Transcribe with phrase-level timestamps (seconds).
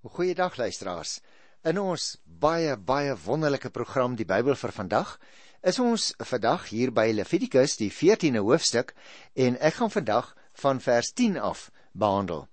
[0.00, 1.18] Goeiedag luisteraars.
[1.60, 5.10] In ons baie baie wonderlike program Die Bybel vir vandag
[5.60, 8.94] is ons vandag hier by Levitikus die 14de hoofstuk
[9.36, 10.30] en ek gaan vandag
[10.62, 12.46] van vers 10 af behandel.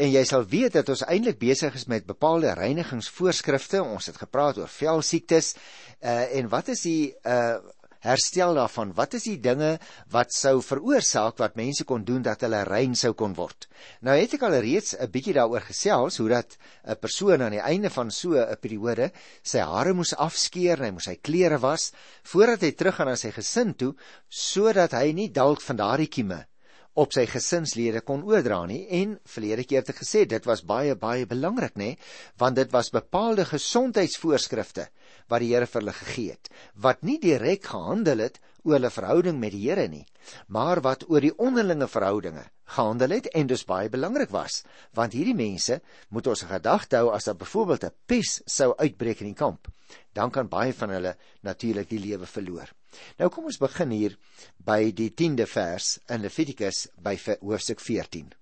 [0.00, 3.84] En jy sal weet dat ons eintlik besig is met bepaalde reinigingsvoorskrifte.
[3.84, 5.52] Ons het gepraat oor velsiektes
[6.00, 7.60] uh, en wat is die uh,
[8.04, 8.92] herstel daarvan?
[8.94, 9.78] Wat is die dinge
[10.12, 13.68] wat sou veroorsaak wat mense kon doen dat hulle rein sou kon word?
[14.04, 16.56] Nou het ek al reeds 'n bietjie daaroor gesels hoe dat
[16.86, 19.10] 'n persoon aan die einde van so 'n periode
[19.42, 21.92] sy hare moes afskeer, hy moes sy klere was
[22.22, 23.94] voordat hy teruggaan na sy gesin toe
[24.28, 26.46] sodat hy nie dalk van daardie kieme
[26.94, 30.94] op sy gesinslede kon oordra nie en verlede keer het ek gesê dit was baie
[30.94, 31.94] baie belangrik nê
[32.38, 34.86] want dit was bepaalde gesondheidsvoorskrifte
[35.32, 36.50] wat die Here vir hulle gegee het
[36.86, 40.04] wat nie direk gehandel het oor hulle verhouding met die Here nie
[40.46, 44.62] maar wat oor die onderlinge verhoudinge gehandel het en dus baie belangrik was
[44.94, 45.80] want hierdie mense
[46.14, 49.66] moet ons gedagte hou as daar byvoorbeeld 'n pes sou uitbreek in die kamp
[50.12, 52.70] dan kan baie van hulle natuurlik die lewe verloor
[53.18, 54.16] nou kom ons begin hier
[54.58, 58.32] by die 10de vers in Levitikus by hoofstuk 14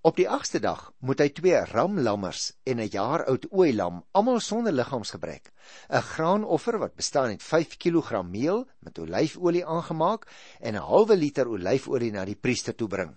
[0.00, 4.72] Op die 8ste dag moet hy twee ramlammers en 'n jaar oud ooilam, almal sonder
[4.72, 5.52] liggaamsgebrek,
[5.90, 10.24] 'n graanoffer wat bestaan uit 5 kg meel met olyfolie aangemaak
[10.60, 13.12] en 'n halwe liter olyfolie na die priester toe bring.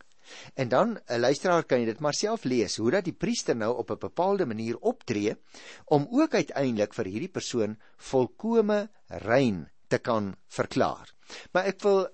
[0.56, 3.78] En dan 'n luisteraar kan jy dit maar self lees hoe dat die priester nou
[3.78, 5.38] op 'n bepaalde manier optree
[5.86, 11.10] om ook uiteindelik vir hierdie persoon volkome rein te kan verklaar.
[11.54, 12.06] Maar ek wil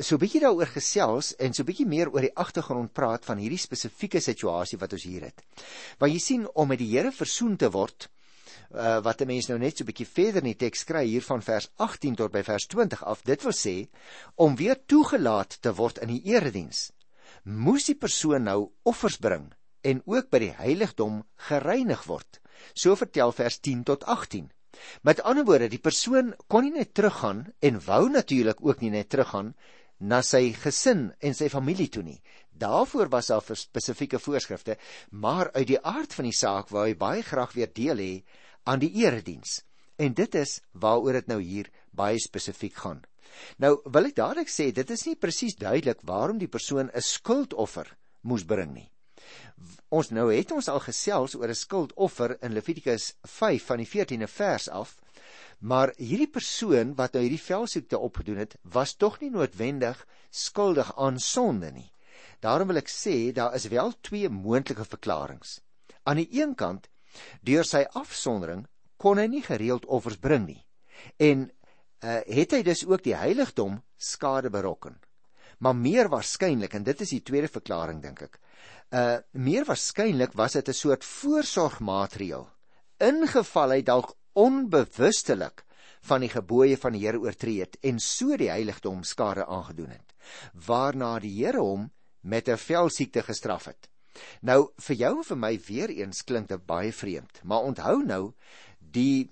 [0.00, 3.38] so 'n bietjie daaroor gesels en so 'n bietjie meer oor die agtergrond praat van
[3.38, 5.42] hierdie spesifieke situasie wat ons hier het.
[5.98, 8.08] Want jy sien om met die Here versoen te word,
[8.72, 11.22] uh, wat 'n mens nou net so 'n bietjie verder in die teks kry hier
[11.22, 13.88] van vers 18 tot by vers 20 af, dit wil sê
[14.36, 16.92] om weer toegelaat te word in die erediens,
[17.44, 22.40] moes die persoon nou offers bring en ook by die heiligdom gereinig word.
[22.74, 24.50] So vertel vers 10 tot 18.
[25.02, 29.10] Met ander woorde, die persoon kon nie net teruggaan en wou natuurlik ook nie net
[29.10, 29.54] teruggaan
[29.98, 32.20] na sy gesin en sy familie toe nie.
[32.50, 34.76] Daarvoor was daar spesifieke voorskrifte,
[35.10, 38.12] maar uit die aard van die saak wou hy baie graag weer deel hê
[38.64, 39.62] aan die erediens.
[39.96, 43.02] En dit is waaroor dit nou hier baie spesifiek gaan.
[43.62, 47.96] Nou wil ek dadelik sê dit is nie presies duidelik waarom die persoon 'n skuldoffer
[48.22, 48.90] moes bring nie.
[49.88, 54.28] Ons nou het ons al gesels oor 'n skuldoffer in Levitikus 5 van die 14de
[54.28, 54.98] vers af
[55.60, 59.98] Maar hierdie persoon wat nou hierdie velsiekte opgedoen het, was tog nie noodwendig
[60.30, 61.90] skuldig aan sonde nie.
[62.40, 65.60] Daarom wil ek sê daar is wel twee moontlike verklaringe.
[66.08, 66.88] Aan die een kant,
[67.44, 68.64] deur sy afsondering
[68.96, 70.62] kon hy nie gereeld offers bring nie.
[71.20, 74.96] En uh, het hy dus ook die heiligdom skade berokken.
[75.60, 78.40] Maar meer waarskynlik en dit is die tweede verklaring dink ek.
[78.90, 82.48] Uh meer waarskynlik was dit 'n soort voorsorgmaatreël.
[82.98, 85.64] Ingeval hy dalk onbewustelik
[86.06, 90.14] van die gebooie van die Here oortree het en so die heiligdom skade aangedoen het
[90.66, 91.90] waarna die Here hom
[92.20, 93.88] met 'n velsiekte gestraf het
[94.40, 98.32] nou vir jou en vir my weer eens klink dit baie vreemd maar onthou nou
[98.78, 99.30] die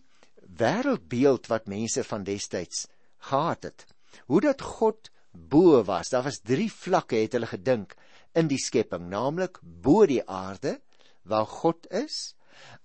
[0.59, 2.87] wêreldbeeld wat mense van destyds
[3.31, 3.87] gehad het
[4.27, 7.95] hoe dat God bo was daar was drie vlakke het hulle gedink
[8.35, 10.81] in die skepping naamlik bo die aarde
[11.23, 12.37] waar God is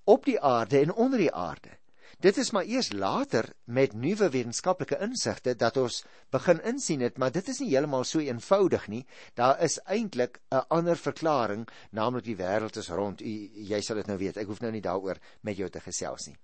[0.03, 1.77] op die aarde en onder die aarde
[2.23, 5.97] Dit is maar eers later met nuwe wetenskaplike insigte dat ons
[6.31, 9.01] begin insien dit, maar dit is nie heeltemal so eenvoudig nie.
[9.35, 13.21] Daar is eintlik 'n ander verklaring, naamlik die wêreld is rond.
[13.21, 13.33] U,
[13.71, 14.37] jy sal dit nou weet.
[14.37, 16.37] Ek hoef nou nie daaroor met jou te gesels nie.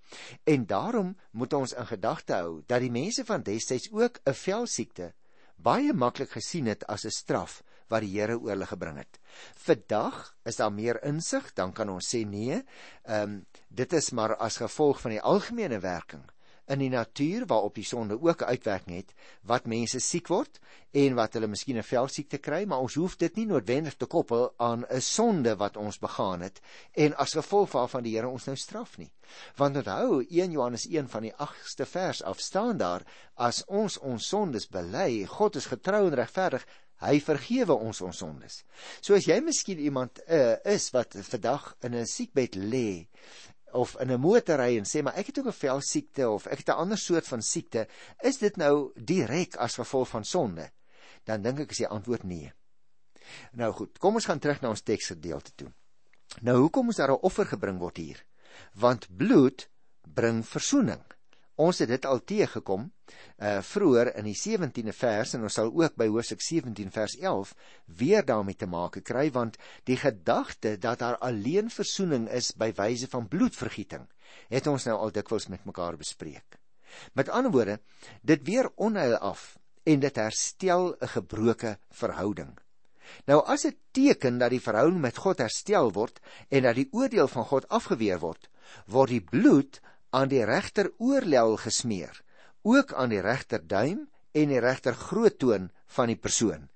[0.43, 5.13] En daarom moet ons in gedagte hou dat die mense van destyds ook 'n velsiekte
[5.61, 9.19] baie maklik gesien het as 'n straf wat die Here oor hulle gebring het.
[9.55, 12.63] Vandag is daar meer insig, dan kan ons sê nee.
[13.03, 16.23] Ehm um, dit is maar as gevolg van die algemene werking
[16.69, 20.59] in die natuur waarop die sonde ook 'n uitwerking het wat mense siek word
[20.91, 24.53] en wat hulle miskien 'n velsiekte kry, maar ons hoef dit nie noodwendig te koppel
[24.57, 26.61] aan 'n sonde wat ons begaan het
[26.93, 29.11] en as gevolg waarvan die Here ons nou straf nie.
[29.55, 33.03] Want onthou 1 Johannes 1 van die 8ste vers af staan daar
[33.35, 36.65] as ons ons sondes bely, God is getrou en regverdig,
[36.99, 38.63] Hy vergewe ons ons sondes.
[38.99, 43.07] So as jy miskien iemand uh, is wat vandag in 'n siekbed lê
[43.71, 46.69] of in 'n motorry en sê maar ek het ook 'n velsiekte of ek het
[46.69, 47.87] 'n ander soort van siekte,
[48.21, 50.71] is dit nou direk as gevolg van sonde?
[51.23, 52.53] Dan dink ek is die antwoord nee.
[53.51, 55.73] Nou goed, kom ons gaan terug na ons teksgedeelte toe.
[56.41, 58.25] Nou hoekom moes daar 'n offer gebring word hier?
[58.73, 59.69] Want bloed
[60.13, 61.03] bring verzoening.
[61.59, 62.85] Ons het dit al teëgekom
[63.43, 67.51] uh vroeër in die 17de vers en ons sal ook by Hoofstuk 17 vers 11
[67.99, 69.57] weer daarmee te maak kry want
[69.89, 74.07] die gedagte dat daar alleen verzoening is by wyse van bloedvergieting
[74.53, 76.59] het ons nou al dikwels met mekaar bespreek.
[77.13, 77.79] Met ander woorde,
[78.21, 82.57] dit weer onheil af en dit herstel 'n gebroke verhouding.
[83.25, 86.19] Nou as 'n teken dat die verhouding met God herstel word
[86.49, 88.49] en dat die oordeel van God afgeweer word,
[88.85, 92.21] word die bloed aan die regter oorlel gesmeer,
[92.61, 96.67] ook aan die regter duim en die regter groottoon van die persoon.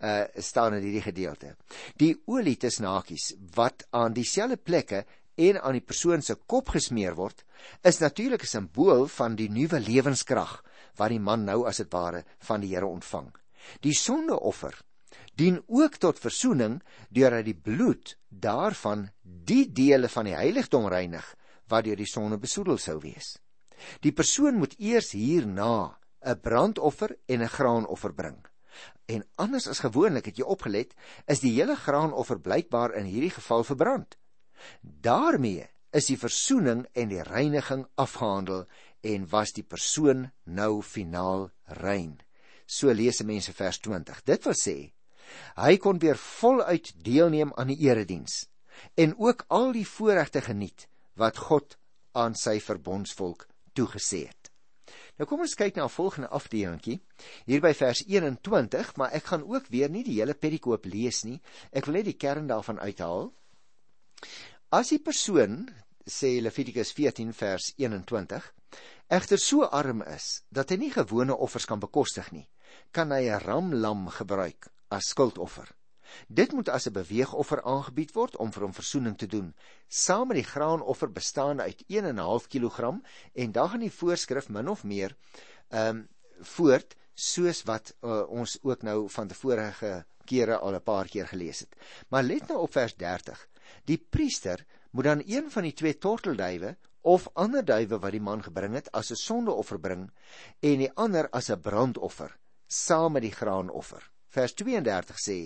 [0.00, 1.56] Uh staan in hierdie gedeelte.
[2.00, 5.04] Die olie tussen hakies wat aan dieselfde plekke
[5.36, 7.44] en aan die persoon se kop gesmeer word,
[7.84, 10.62] is natuurlik 'n simbool van die nuwe lewenskrag
[10.96, 13.30] wat die man nou as dit ware van die Here ontvang.
[13.80, 14.74] Die sondeoffer
[15.34, 21.34] dien ook tot verzoening deurdat die bloed daarvan die dele van die heiligdom reinig
[21.70, 23.38] wat deur die sonde besoedel sou wees.
[24.04, 28.38] Die persoon moet eers hierna 'n brandoffer en 'n graanoffer bring.
[29.06, 30.94] En anders as gewoonlik het jy opgelet,
[31.26, 34.16] is die hele graanoffer blykbaar in hierdie geval verbrand.
[34.82, 38.66] daarmee is die versoening en die reiniging afgehandel
[39.00, 41.50] en was die persoon nou finaal
[41.80, 42.20] rein.
[42.66, 44.22] So lees mense vers 20.
[44.24, 44.78] Dit wil sê
[45.54, 48.48] hy kon weer voluit deelneem aan die erediens
[48.98, 50.88] en ook al die voorregte geniet
[51.20, 51.76] wat God
[52.16, 53.46] aan sy verbondsvolk
[53.76, 54.50] toegesê het.
[55.20, 57.00] Nou kom ons kyk na 'n volgende afdelingkie
[57.46, 61.40] hier by vers 21, maar ek gaan ook weer nie die hele perikoop lees nie.
[61.72, 63.32] Ek wil net die kern daarvan uithaal.
[64.72, 65.68] As die persoon
[66.06, 68.52] sê Levitikus 14 vers 21
[69.08, 72.48] egter so arm is dat hy nie gewone offers kan bekostig nie,
[72.92, 75.68] kan hy 'n ramlam gebruik as skuldoffer.
[76.28, 79.54] Dit moet as 'n beweegoffer aangebied word om vir hom verzoening te doen.
[79.88, 83.00] Saam met die graanoffer bestaan uit 1.5 kg
[83.32, 85.16] en dan gaan die voorskrif min of meer
[85.68, 86.08] ehm um,
[86.40, 91.60] voort soos wat uh, ons ook nou van tevorige kere al 'n paar keer gelees
[91.60, 91.74] het.
[92.08, 93.48] Maar let nou op vers 30.
[93.84, 98.42] Die priester moet dan een van die twee tortelduwe of ander duwe wat die man
[98.42, 100.10] gebring het as 'n sondeoffer bring
[100.60, 102.36] en die ander as 'n brandoffer
[102.66, 104.09] saam met die graanoffer.
[104.30, 105.38] Vers 32 sê: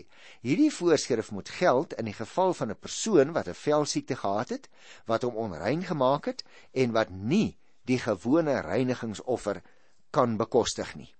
[0.44, 4.68] Hierdie voorskrif moet geld in die geval van 'n persoon wat 'n velsiekte gehad het,
[5.06, 9.62] wat hom onrein gemaak het en wat nie die gewone reinigingsoffer
[10.10, 11.14] kan bekostig nie.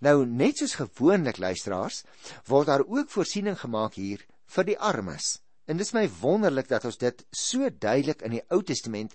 [0.00, 2.04] Nou net soos gewoonlik luisteraars,
[2.48, 5.40] word daar ook voorsiening gemaak hier vir die armes.
[5.66, 9.14] En dit is my wonderlik dat ons dit so duidelik in die Ou Testament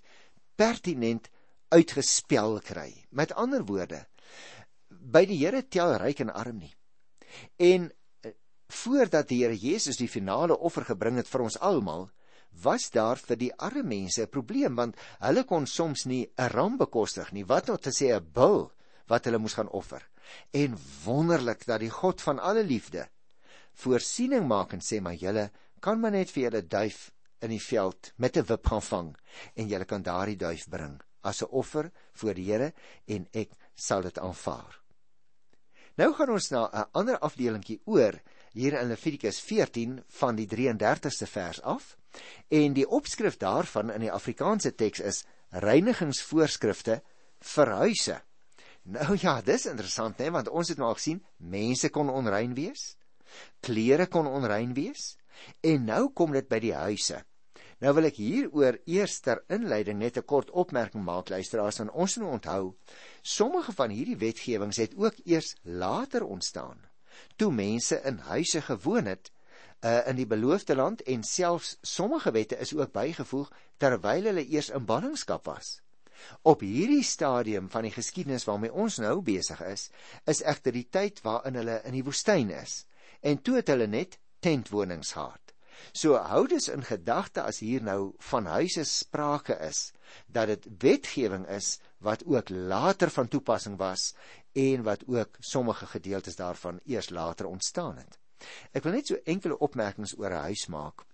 [0.56, 1.30] pertinent
[1.70, 3.06] uitgespel kry.
[3.10, 4.06] Met ander woorde,
[4.90, 6.74] by die Here tel ryk en arm nie.
[7.58, 7.92] En
[8.22, 8.32] eh,
[8.68, 12.10] voordat die Here Jesus die finale offer gebring het vir ons almal,
[12.64, 16.78] was daar vir die arme mense 'n probleem want hulle kon soms nie 'n ram
[16.78, 18.72] bekostig nie, wat nou te sê 'n bul
[19.08, 20.04] wat hulle moes gaan offer.
[20.54, 23.10] En wonderlik dat die God van alle liefde
[23.74, 25.50] voorsiening maak en sê maar julle
[25.80, 27.12] kan maar net vir julle duif
[27.46, 29.16] in die veld met 'n wip gaan vang
[29.56, 32.74] en julle kan daardie duif bring as 'n offer voor die Here
[33.08, 34.82] en ek sal dit aanvaar.
[36.00, 38.16] Nou gaan ons na 'n ander afdelingkie oor
[38.54, 41.98] hier in Levitikus 14 van die 33ste vers af.
[42.48, 47.02] En die opskrif daarvan in die Afrikaanse teks is reinigingsvoorskrifte
[47.40, 48.22] vir huise.
[48.84, 52.96] Nou ja, dis interessant hè, want ons het nou al gesien mense kon onrein wees.
[53.60, 55.18] Klere kon onrein wees.
[55.62, 57.24] En nou kom dit by die huise.
[57.80, 62.18] Nou wil ek hieroor eers ter inleiding net 'n kort opmerking maak luisteraars en ons
[62.18, 62.76] moet onthou
[63.22, 66.90] sommige van hierdie wetgewings het ook eers later ontstaan
[67.36, 69.32] toe mense in huise gewoon het
[69.82, 74.70] uh, in die beloofde land en selfs sommige wette is ook bygevoeg terwyl hulle eers
[74.70, 75.80] in ballingskap was.
[76.42, 79.88] Op hierdie stadium van die geskiedenis waarmee ons nou besig is,
[80.28, 82.84] is egter die tyd waarin hulle in die woestyn is
[83.22, 85.49] en toe het hulle net tentwonings gehad.
[85.92, 89.92] So hou dus in gedagte as hier nou van huise sprake is
[90.28, 94.14] dat dit wetgewing is wat ook later van toepassing was
[94.54, 98.18] en wat ook sommige gedeeltes daarvan eers later ontstaan het.
[98.72, 101.06] Ek wil net so enkele opmerkings oor 'n huis maak.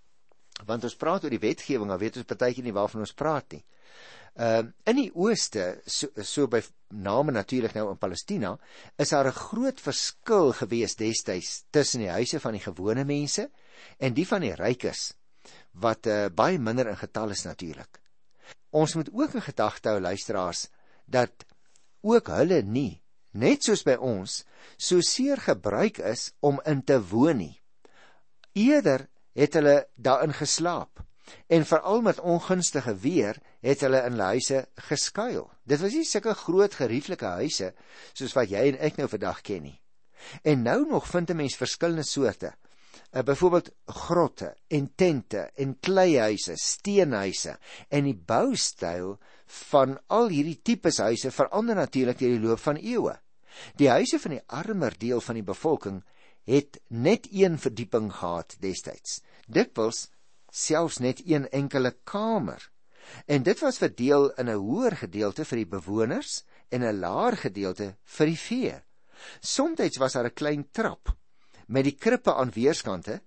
[0.65, 3.65] Want ons praat oor die wetgewing, maar weet ons partytjie nie waarvan ons praat nie.
[4.35, 6.59] Ehm uh, in die ooste so, so by
[6.91, 8.49] name natuurlik nou in Palestina
[8.99, 13.49] is daar 'n groot verskil gewees destyds tussen die huise van die gewone mense
[13.97, 15.13] en die van die rykes
[15.71, 18.01] wat uh, baie minder in getal is natuurlik.
[18.71, 20.67] Ons moet ook in gedagte hou luisteraars
[21.05, 21.45] dat
[22.01, 23.01] ook hulle nie
[23.31, 24.43] net soos by ons
[24.77, 27.61] so seer gebruik is om in te woon nie.
[28.51, 31.05] Eerder het hulle daarin geslaap
[31.47, 35.47] En veral met ongunstige weer het hulle in hulle huise geskuil.
[35.65, 37.71] Dit was nie sulke groot gerieflike huise
[38.13, 39.79] soos wat jy en ek nou vandag ken nie.
[40.45, 42.53] En nou nog vind 'n mens verskillende soorte.
[43.11, 47.57] Uh, byvoorbeeld grotte en tente en kleihuise, steenhuise
[47.89, 53.15] en die boustyl van al hierdie tipes huise verander natuurlik deur die loop van eeue.
[53.75, 56.03] Die huise van die armer deel van die bevolking
[56.43, 59.21] het net een verdieping gehad destyds.
[59.47, 60.09] Dikwels
[60.51, 62.71] selfs net een enkele kamer.
[63.25, 67.95] En dit was verdeel in 'n hoër gedeelte vir die bewoners en 'n laer gedeelte
[68.03, 68.73] vir die vee.
[69.41, 71.15] Somstyds was daar 'n klein trap
[71.67, 73.21] met die krippe aan weerskante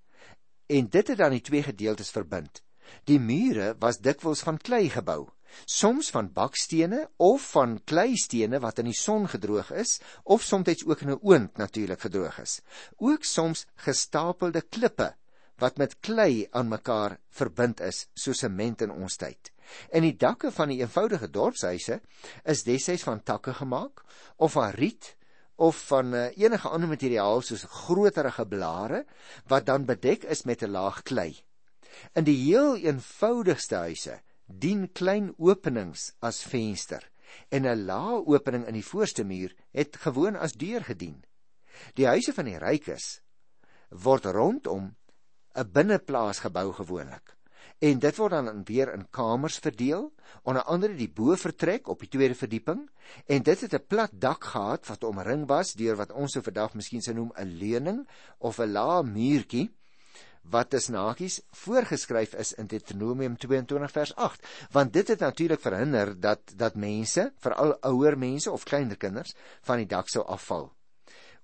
[0.67, 2.63] en dit het dan die twee gedeeltes verbind.
[3.05, 5.29] Die mure was dikwels van klei gebou,
[5.65, 11.01] soms van bakstene of van kleistene wat in die son gedroog is of soms ook
[11.01, 12.61] in 'n oond natuurlik gedroog is.
[12.97, 15.15] Ook soms gestapelde klippe
[15.59, 19.53] wat met klei aan mekaar verbind is soos sement in ons tyd.
[19.91, 22.01] En die dakke van die eenvoudige dorpshuise
[22.45, 24.05] is destyds van takke gemaak
[24.37, 25.17] of van riet
[25.59, 29.05] of van uh, enige ander materiaal soos groterige blare
[29.51, 31.45] wat dan bedek is met 'n laag klei.
[32.15, 37.11] In die heel eenvoudigste huise dien klein openings as venster
[37.49, 41.25] en 'n lae opening in die voorste muur het gewoon as deur gedien.
[41.95, 43.21] Die huise van die rykes
[43.91, 44.95] word rondom
[45.55, 47.38] 'n binneplaas gebou gewoonlik.
[47.79, 52.35] En dit word dan weer in kamers verdeel, onder andere die bovertrek op die tweede
[52.35, 52.91] verdieping,
[53.27, 56.75] en dit het 'n plat dak gehad wat omring was deur wat ons so vandag
[56.75, 58.09] miskien sou noem 'n leuning
[58.39, 59.71] of 'n lae muurtjie
[60.51, 66.15] wat is nakies voorgeskryf is in Deuteronomium 22 vers 8 want dit het natuurlik verhinder
[66.21, 70.73] dat dat mense veral ouer mense of kleiner kinders van die dak sou afval.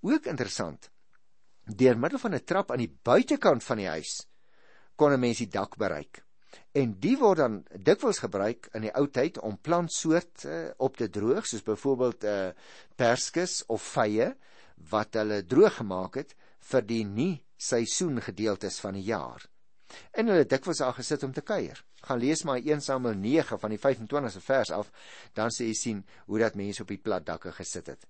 [0.00, 0.90] Ook interessant
[1.64, 4.26] deur middel van 'n trap aan die buitekant van die huis
[4.96, 6.22] kon 'n mens die dak bereik.
[6.72, 11.08] En die word dan dikwels gebruik in die ou tyd om plantsoorte uh, op te
[11.10, 12.50] droog, soos byvoorbeeld uh,
[12.96, 14.32] perskes of vye
[14.90, 16.34] wat hulle droog gemaak het
[16.70, 19.46] vir die nie seisoen gedeeltes van die jaar.
[20.12, 23.72] En hulle dikwels daar gesit om te kuier gaan lees maar 1 Samuel 9 van
[23.72, 24.90] die 25ste vers af,
[25.36, 28.04] dan sê jy sien hoe dat mense op die plat dakke gesit het.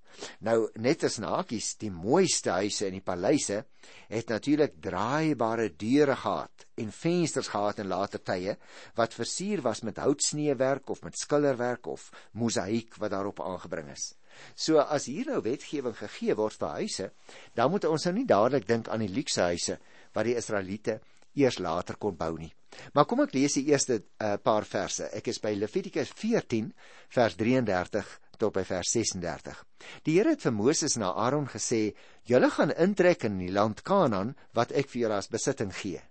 [0.47, 3.63] Nou net as nakies, die mooiste huise in die paleise
[4.11, 8.57] het natuurlik draaibare deure gehad en vensters gehad in later tye
[8.99, 14.15] wat versier was met houtsneewerk of met skilderwerk of mosaïek wat daarop aangebring is.
[14.59, 17.11] So as hier nou wetgewing gegee word vir huise,
[17.55, 19.79] dan moet ons nou nie dadelik dink aan die luukse huise
[20.15, 20.99] wat die Israeliete
[21.35, 22.53] eers later kon bou nie.
[22.95, 25.09] Maar kom ek lees die eerste uh, paar verse.
[25.15, 26.73] Ek is by Levitikus 14
[27.15, 29.61] vers 33 tot by vers 36.
[30.07, 31.95] Die Here het vir Moses en Aaron gesê:
[32.27, 36.03] "Julle gaan intrek in die land Kanaan wat ek vir julle as besitting gee.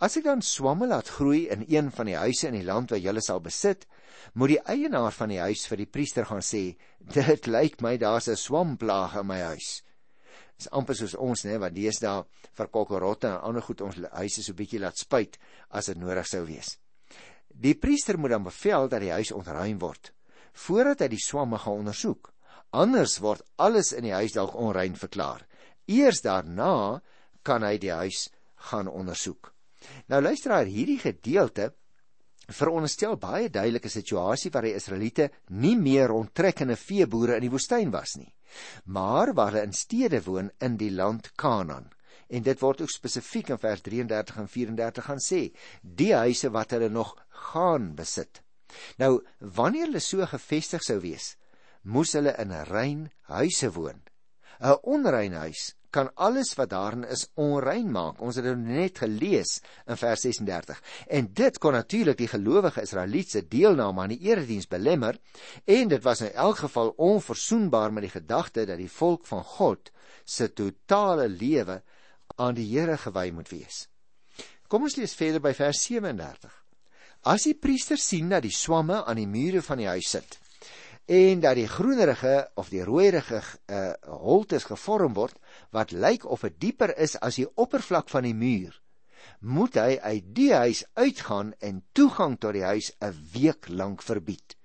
[0.00, 3.02] As ek dan swamme laat groei in een van die huise in die land wat
[3.02, 3.86] julle sal besit,
[4.34, 8.28] moet die eienaar van die huis vir die priester gaan sê: "Dit lyk my daar's
[8.28, 9.82] 'n swamplaag in my huis."
[10.58, 12.24] Is amper soos ons nê wat deesdae
[12.58, 15.38] vir kokkerotte en ander goed ons huise so bietjie laat spuit
[15.70, 16.76] as dit nodig sou wees.
[17.48, 20.12] Die priester moet dan bevel dat die huis ontruim word
[20.58, 22.32] voordat hy die swamme gaan ondersoek.
[22.74, 25.44] Anders word alles in die huis dalk onrein verklaar.
[25.86, 26.98] Eers daarna
[27.46, 28.26] kan hy die huis
[28.68, 29.52] gaan ondersoek.
[30.10, 31.70] Nou luister daar hierdie gedeelte
[32.48, 38.16] veronderstel baie duidelike situasie waar die Israeliete nie meer rondtrekkende veeboere in die woestyn was
[38.16, 38.32] nie
[38.84, 41.90] maar waar hulle in stede woon in die land Kanaan.
[42.28, 45.40] En dit word ook spesifiek in vers 33 en 34 gaan sê,
[45.80, 47.14] die huise wat hulle nog
[47.50, 48.42] gaan besit.
[49.00, 51.36] Nou, wanneer hulle so gevestig sou wees,
[51.82, 54.02] moes hulle in 'n rein huise woon.
[54.60, 58.20] 'n Onrein huis kan alles wat daarin is onrein maak.
[58.20, 60.80] Ons het dit net gelees in vers 36.
[61.06, 65.18] En dit kon natuurlik die gelowige Israeliete deelname aan die erediens belemmer
[65.64, 69.92] en dit was in elk geval onverzoenbaar met die gedagte dat die volk van God
[70.24, 71.82] se totale lewe
[72.36, 73.86] aan die Here gewy moet wees.
[74.68, 76.52] Kom ons lees verder by vers 37.
[77.24, 80.38] As die priester sien dat die swamme aan die mure van die huis sit
[81.08, 85.38] en dat die groenerige of die rooierige uh, holtes gevorm word
[85.72, 88.74] wat lyk of dit dieper is as die oppervlak van die muur,
[89.40, 94.56] moet hy uit die huis uitgaan en toegang tot die huis 'n week lank verbied.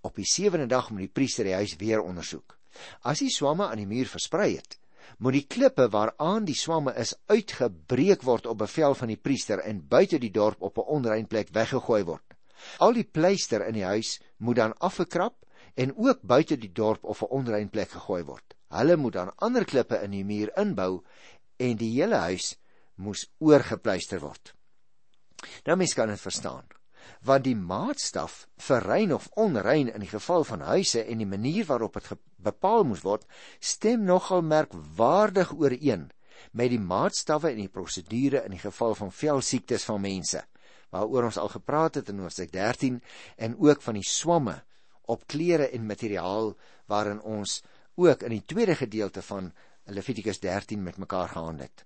[0.00, 2.56] Op die sewende dag moet die priester die huis weer ondersoek.
[3.04, 4.78] As die swamme aan die muur versprei het,
[5.18, 9.84] moet die klippe waaraan die swamme is uitgebreek word op bevel van die priester en
[9.88, 12.24] buite die dorp op 'n onrein plek weggegooi word.
[12.78, 15.36] Al die pleister in die huis moet dan afgekrap
[15.74, 18.54] en ook buite die dorp of 'n onrein plek gegooi word.
[18.68, 21.02] Hulle moet dan ander klippe in die muur inbou
[21.56, 22.56] en die hele huis
[22.94, 24.54] moes oorgepleister word.
[25.64, 26.66] Nou mens kan dit verstaan.
[27.24, 31.64] Want die maatstaf vir rein of onrein in die geval van huise en die manier
[31.66, 33.26] waarop dit bepaal moes word,
[33.58, 36.10] stem nogal merkwaardig ooreen
[36.52, 40.44] met die maatstawwe en die prosedure in die geval van velsiektes van mense
[40.90, 42.98] waaroor ons al gepraat het in Hoofstuk 13
[43.36, 44.56] en ook van die swamme
[45.10, 46.54] op klere en materiaal
[46.90, 47.60] waarin ons
[48.00, 49.52] ook in die tweede gedeelte van
[49.90, 51.84] Levitikus 13 met mekaar gehandel het.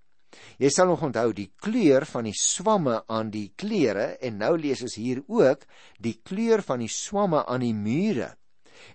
[0.58, 4.82] Jy sal nog onthou die kleur van die swamme aan die klere en nou lees
[4.82, 5.62] ons hier ook
[6.02, 8.34] die kleur van die swamme aan die mure.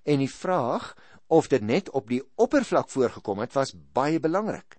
[0.04, 0.92] En die vraag
[1.28, 4.78] of dit net op die oppervlak voorgekom het was baie belangrik.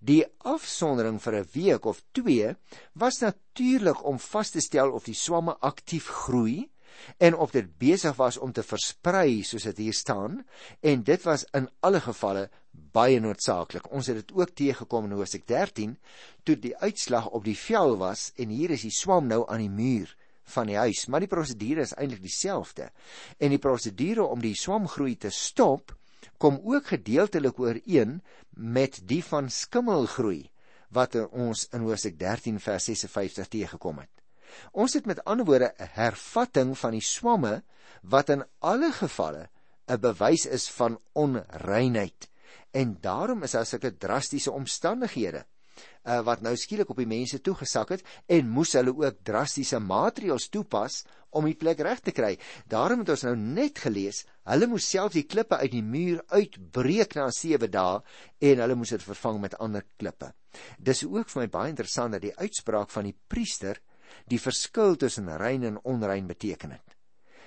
[0.00, 2.54] Die afsondering vir 'n week of 2
[2.94, 6.70] was natuurlik om vas te stel of die swamme aktief groei
[7.18, 10.42] en of dit besig was om te versprei soos dit hier staan
[10.80, 12.48] en dit was in alle gevalle
[12.92, 13.90] baie noodsaaklik.
[13.92, 15.96] Ons het dit ook teëgekom in Hoofstuk 13
[16.44, 19.72] toe die uitslag op die vel was en hier is die swam nou aan die
[19.72, 20.16] muur
[20.54, 22.90] van die huis, maar die prosedure is eintlik dieselfde.
[23.42, 25.94] En die prosedure om die swamgroei te stop
[26.38, 30.44] kom ook gedeeltelik ooreen met die van skimmelgroei
[30.94, 34.12] wat ons in Hoofstuk 13 vers 56 teëgekom het.
[34.72, 37.62] Ons het met ander woorde 'n hervatting van die swamme
[38.02, 39.48] wat in alle gevalle
[39.88, 42.30] 'n bewys is van onreinheid
[42.70, 45.44] en daarom is daar sulke drastiese omstandighede
[46.06, 50.48] uh, wat nou skielik op die mense toegesak het en moes hulle ook drastiese maatreëls
[50.52, 51.02] toepas
[51.36, 52.36] om die plek reg te kry.
[52.70, 57.16] Daarom het ons nou net gelees, hulle moes self die klippe uit die muur uitbreek
[57.18, 58.00] na 7 dae
[58.50, 60.32] en hulle moes dit vervang met ander klippe.
[60.78, 63.82] Dis ook vir my baie interessant dat die uitspraak van die priester
[64.24, 66.96] die verskil tussen rein en onrein beteken het.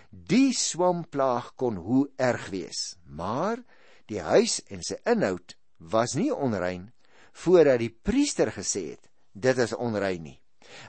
[0.10, 3.62] Die swamplaag kon hoe erg wees, maar
[4.10, 6.90] die huis en sy inhoud was nie onrein
[7.44, 10.40] voordat die priester gesê het dit is onrein nie.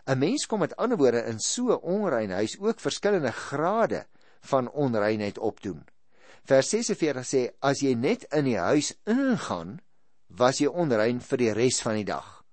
[0.07, 4.07] 'n Mens kom met ander woorde in so 'n onrein huis ook verskillende grade
[4.41, 5.85] van onreinheid opdoen.
[6.45, 9.81] Vers 46 sê as jy net in die huis ingaan,
[10.27, 12.45] was jy onrein vir die res van die dag.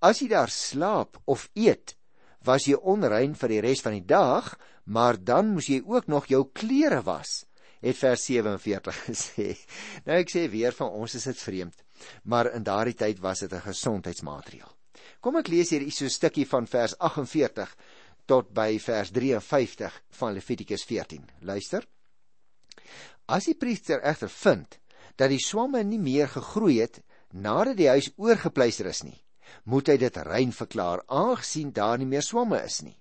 [0.00, 1.96] As jy daar slaap of eet,
[2.44, 6.28] was jy onrein vir die res van die dag, maar dan moes jy ook nog
[6.28, 7.44] jou klere was
[7.84, 9.50] het vers 47 gesê.
[10.06, 11.84] Nou ek sê weer van ons is dit vreemd,
[12.24, 14.70] maar in daardie tyd was dit 'n gesondheidsmaatreël.
[15.20, 17.76] Kom ek lees hier iets so 'n stukkie van vers 48
[18.26, 21.28] tot by vers 53 van Levitikus 14.
[21.40, 21.86] Luister.
[23.26, 24.78] As die priester egter vind
[25.16, 27.02] dat die swamme nie meer gegroei het
[27.32, 29.23] nadat die huis oorgepleister is nie,
[29.64, 32.98] moet hy dit rein verklaar aangesien daar nie meer swamme is nie.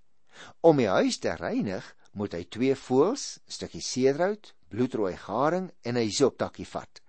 [0.61, 5.97] Om die huis te reinig, moet hy twee voëls, 'n stukkie seedrout, bloedrooi garing en
[5.97, 7.01] 'n hisoptakkie vat.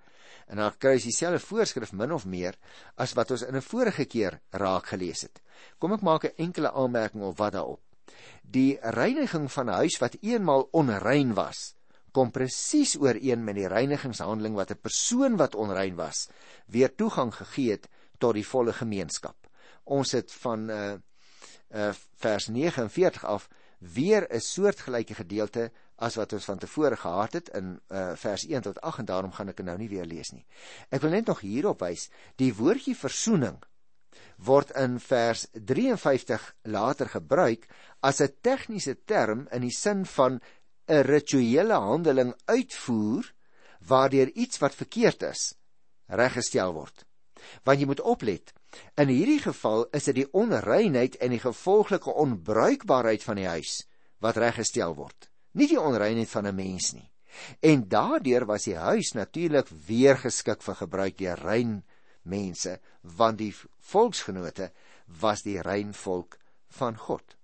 [0.48, 2.56] En dan kry jy dieselfde voorskrif min of meer
[2.96, 5.40] as wat ons in 'n vorige keer raak gelees het.
[5.78, 7.80] Kom ek maak 'n enkele aanmerking op wat daarop.
[8.42, 11.74] Die reiniging van 'n huis wat eenmal onrein was,
[12.12, 16.28] kom presies ooreen met die reinigingshandeling wat 'n persoon wat onrein was,
[16.66, 19.36] weer toegang gegee het tot die volle gemeenskap.
[19.84, 20.94] Ons het van uh
[21.74, 23.48] uh vers 49 af
[23.78, 28.62] weer 'n soortgelyke gedeelte as wat ons van tevore gehad het in uh, vers 1
[28.62, 30.46] tot 8 en daarom gaan ek dit nou nie weer lees nie.
[30.90, 33.60] Ek wil net nog hierop wys, die woordjie versoening
[34.36, 37.68] word in vers 53 later gebruik
[38.00, 40.40] as 'n tegniese term in die sin van
[40.88, 43.32] 'n rituele handeling uitvoer
[43.86, 45.54] waardeur iets wat verkeerd is
[46.06, 47.06] reggestel word.
[47.64, 48.52] Want jy moet oplet,
[48.96, 53.84] in hierdie geval is dit die onreinheid en die gevolglike onbruikbaarheid van die huis
[54.20, 57.10] wat reggestel word nie die onreinheid van 'n mens nie.
[57.60, 61.84] En daardeur was die huis natuurlik weer geskik vir gebruik deur rein
[62.22, 64.72] mense, want die volksgenote
[65.20, 67.36] was die rein volk van God.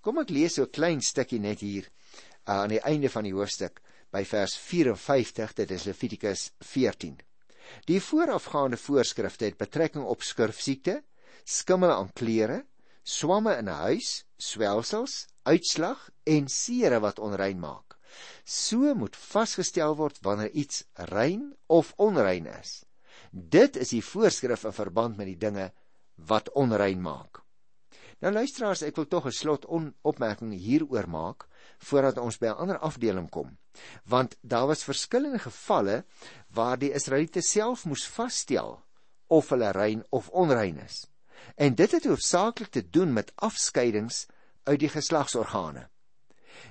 [0.00, 3.32] Kom ek lees so 'n klein stukkie net hier uh, aan die einde van die
[3.32, 7.18] hoofstuk by vers 54, dit is Levitikus 14.
[7.88, 11.02] Die voorafgaande voorskrifte het betrekking op skurfsiekte,
[11.44, 12.64] skimmel aan klere,
[13.02, 17.96] swamme in 'n huis, swelsels, uitslag en sere wat onrein maak.
[18.44, 22.84] So moet vasgestel word wanneer iets rein of onrein is.
[23.30, 25.72] Dit is die voorskrif in verband met die dinge
[26.14, 27.42] wat onrein maak.
[28.20, 29.66] Nou luisteraars, ek wil tog 'n slot
[30.02, 33.58] opmerking hieroor maak voordat ons by 'n ander afdeling kom.
[34.04, 36.04] Want daar was verskillende gevalle
[36.48, 38.82] waar die Israeliete self moes vasstel
[39.26, 41.06] of hulle rein of onrein is.
[41.56, 44.26] En dit het hoofsaaklik te doen met afskeidings
[44.62, 45.88] uit die geslagsorgane.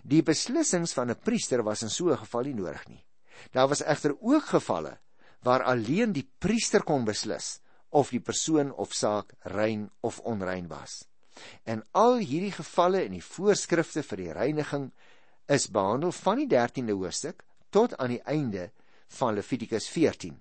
[0.03, 3.05] Die beslissings van 'n priester was in so 'n geval nie nodig nie.
[3.51, 4.99] Daar was egter ook gevalle
[5.41, 11.05] waar alleen die priester kon beslis of die persoon of saak rein of onrein was.
[11.63, 14.91] En al hierdie gevalle en die voorskrifte vir die reiniging
[15.51, 18.71] is behandel van die 13de hoofstuk tot aan die einde
[19.17, 20.37] van Levitikus 14.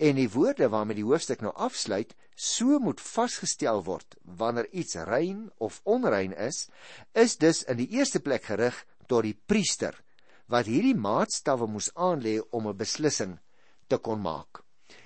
[0.00, 5.50] En die woorde waarmee die hoofstuk nou afsluit, so moet vasgestel word wanneer iets rein
[5.58, 6.68] of onrein is,
[7.12, 8.78] is dus in die eerste plek gerig
[9.08, 9.98] tot die priester
[10.50, 13.38] wat hierdie maatstawwe moes aanlê om 'n beslissing
[13.88, 14.64] te kon maak.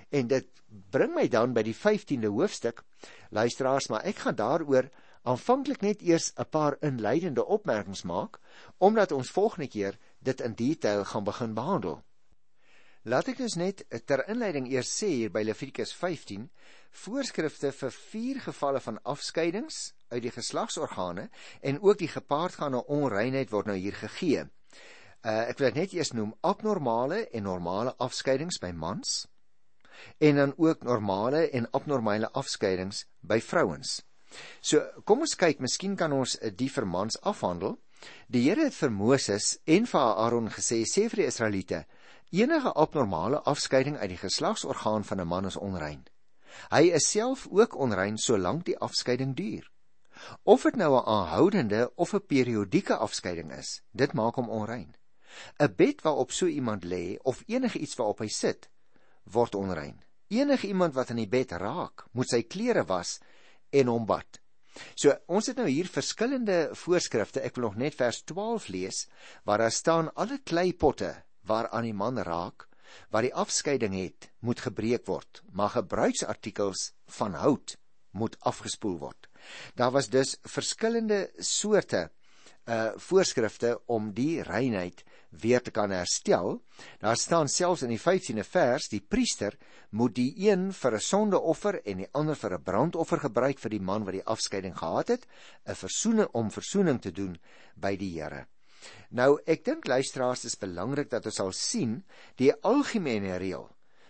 [0.09, 0.47] En dit
[0.91, 2.83] bring my dan by die 15de hoofstuk.
[3.29, 4.89] Luisteraars, maar ek gaan daaroor
[5.25, 8.39] aanvanklik net eers 'n paar inleidende opmerkings maak
[8.77, 12.03] omdat ons volgende keer dit in detail gaan begin behandel.
[13.03, 16.47] Laat ek dus net ter inleiding eers sê hier by Levitikus 15
[17.03, 21.29] voorskrifte vir vier gevalle van afskeidings uit die geslagsorgane
[21.61, 24.45] en ook die gepaardgaande onreinheid word nou hier gegee.
[25.25, 29.25] Uh, ek wil net eers noem abnormale en normale afskeidings by mans
[30.17, 34.04] en dan ook normale en abnormale afskeidings by vrouens.
[34.61, 37.77] So kom ons kyk, miskien kan ons die vir mans afhandel.
[38.27, 41.85] Die Here het vir Moses en vir Aaron gesê: "Sê vir die Israeliete:
[42.31, 46.03] Enige abnormale afskeiding uit die geslagsorgaan van 'n man is onrein.
[46.71, 49.71] Hy is self ook onrein solank die afskeiding duur.
[50.43, 54.95] Of dit nou 'n aanhoudende of 'n periodieke afskeiding is, dit maak hom onrein.
[55.59, 58.69] 'n Bed waarop so iemand lê of enige iets waarop hy sit,
[59.23, 60.03] word onrein.
[60.27, 63.19] Enige iemand wat aan die bed raak, moet sy klere was
[63.75, 64.39] en hom bad.
[64.95, 67.43] So ons het nou hier verskillende voorskrifte.
[67.45, 69.05] Ek wil nog net vers 12 lees
[69.47, 71.13] waar daar staan alle kleipotte
[71.47, 72.67] waaraan die man raak
[73.11, 77.75] wat die afskeiding het, moet gebreek word, maar gebruiksartikels van hout
[78.15, 79.27] moet afgespoel word.
[79.75, 82.09] Daar was dus verskillende soorte
[82.65, 85.03] uh voorskrifte om die reinheid
[85.41, 86.61] weer te kan herstel.
[86.99, 89.57] Daar staan selfs in die 15de vers, die priester
[89.91, 93.81] moet die een vir 'n sondeoffer en die ander vir 'n brandoffer gebruik vir die
[93.81, 95.27] man wat die afskeiding gehad het,
[95.65, 97.37] 'n versoening om versoening te doen
[97.75, 98.47] by die Here.
[99.09, 102.03] Nou ek dink luisteraars is belangrik dat ons sal sien
[102.35, 103.69] die algemene reël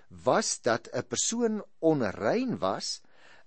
[0.09, 3.01] was dat 'n persoon onrein was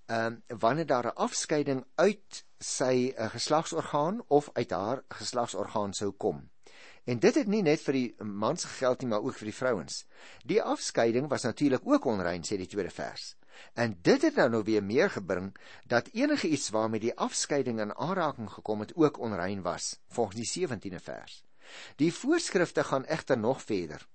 [0.06, 6.10] ehm uh, wanneer daar 'n afskeiding uit sy uh, geslagsorgaan of uit haar geslagsorgaan sou
[6.10, 6.50] kom.
[7.08, 10.02] En dit het nie net vir die mans gegeld nie, maar ook vir die vrouens.
[10.44, 13.30] Die afskeiding was natuurlik ook onrein, sê die tweede vers.
[13.74, 15.48] En dit het nou nou weer meer gebring
[15.88, 20.66] dat enige iets waarmee die afskeiding in aanraking gekom het ook onrein was, volgens die
[20.66, 21.40] 17de vers.
[21.96, 24.06] Die voorskrifte gaan egter nog verder.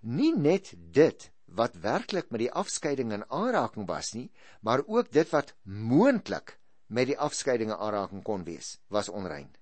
[0.00, 5.30] Nie net dit wat werklik met die afskeiding in aanraking was nie, maar ook dit
[5.30, 9.52] wat moontlik met die afskeiding in aanraking kon wees, was onrein.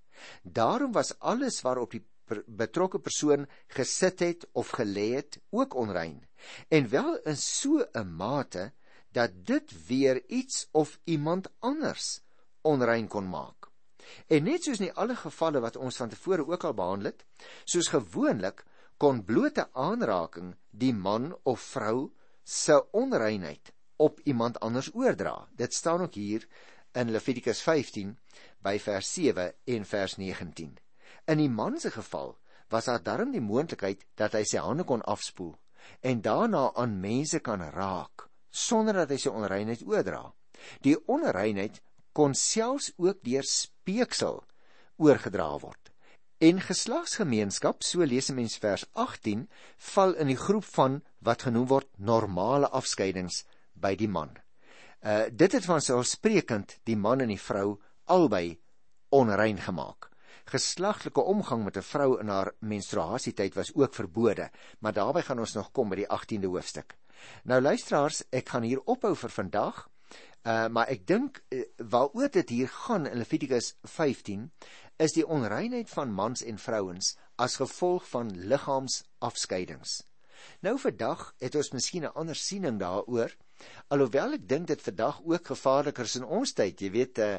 [0.42, 2.06] Daarom was alles waarop die
[2.46, 6.22] betrokke persoon gesit het of gelê het ook onrein.
[6.68, 8.72] En wel in so 'n mate
[9.12, 12.20] dat dit weer iets of iemand anders
[12.62, 13.70] onrein kon maak.
[14.26, 17.24] En net soos in alle gevalle wat ons van tevore ook al behandel het,
[17.64, 18.64] soos gewoonlik
[18.96, 25.48] kon blote aanraking die man of vrou se onreinheid op iemand anders oordra.
[25.56, 26.46] Dit staan ook hier
[26.92, 28.18] in Levitikus 15
[28.62, 30.83] by vers 7 en vers 19.
[31.26, 32.36] In die man se geval
[32.68, 35.54] was daar darm die moontlikheid dat hy sy hande kon afspoel
[36.00, 40.28] en daarna aan mense kan raak sonder dat hy sy onreinheid oordra.
[40.84, 41.80] Die onreinheid
[42.14, 44.44] kon selfs ook deur speeksel
[45.02, 45.90] oorgedra word.
[46.38, 49.48] En geslagsgemeenskap, so lees 'n mens vers 18,
[49.94, 54.36] val in die groep van wat genoem word normale afskeidings by die man.
[55.02, 58.60] Uh dit het van selfsprekend die man en die vrou albei
[59.10, 60.13] onrein gemaak.
[60.44, 65.54] Geslaglike omgang met 'n vrou in haar menstruasietyd was ook verbode, maar daarby gaan ons
[65.54, 66.96] nog kom by die 18de hoofstuk.
[67.44, 69.88] Nou luisteraars, ek gaan hier ophou vir vandag.
[70.44, 74.52] Uh maar ek dink uh, waaroor dit hier gaan in Levitikus 15
[74.96, 80.02] is die onreinheid van mans en vrouens as gevolg van liggaamsafskeidings.
[80.60, 83.36] Nou vandag het ons miskien 'n ander siening daaroor.
[83.88, 87.38] Alhoewel ek dink dit vandag ook gevaarliker is in ons tyd, jy weet uh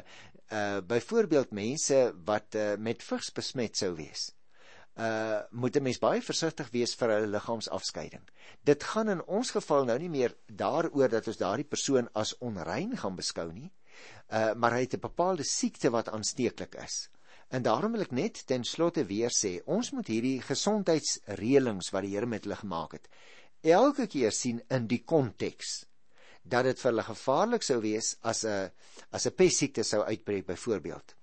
[0.52, 4.30] uh byvoorbeeld mense wat uh, met vigs besmet sou wees
[4.96, 8.22] uh moet 'n mens baie versigtig wees vir hulle liggaamsafskeiding.
[8.64, 12.96] Dit gaan in ons geval nou nie meer daaroor dat ons daardie persoon as onrein
[12.96, 13.70] gaan beskou nie,
[14.32, 17.10] uh maar hy het 'n bepaalde siekte wat aansteeklik is.
[17.48, 22.14] En daarom wil ek net ten slotte weer sê, ons moet hierdie gesondheidsreëlings wat die
[22.16, 23.08] Here met hulle gemaak het,
[23.62, 25.84] elke keer sien in die konteks
[26.48, 28.70] dat dit vir hulle gevaarlik sou wees as 'n
[29.10, 31.16] as 'n pessiekte sou uitbreek byvoorbeeld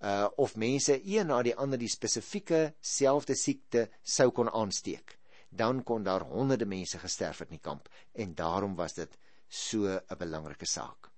[0.00, 5.82] uh of mense een na die ander die spesifieke selfde siekte sou kon aansteek dan
[5.82, 10.18] kon daar honderde mense gesterf het in die kamp en daarom was dit so 'n
[10.18, 11.10] belangrike saak.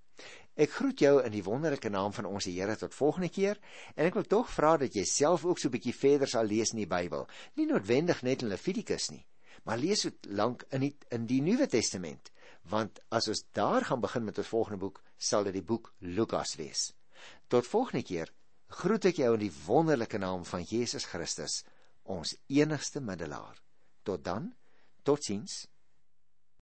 [0.55, 3.59] Ek groet jou in die wonderlike naam van ons Here tot volgende keer
[3.95, 6.71] en ek wil tog vra dat jy self ook so 'n bietjie verder sal lees
[6.71, 7.27] in die Bybel.
[7.55, 9.27] Nie noodwendig net in Levitikus nie,
[9.65, 12.31] maar lees so lank in die in die Nuwe Testament,
[12.69, 16.57] want as ons daar gaan begin met ons volgende boek, sal dit die boek Lukas
[16.61, 16.93] wees.
[17.49, 18.33] Tot volgende keer
[18.81, 21.65] groet ek jou in die wonderlike naam van Jesus Christus,
[22.05, 23.59] ons enigste middelaar.
[24.07, 24.53] Tot dan,
[25.03, 25.67] totsiens.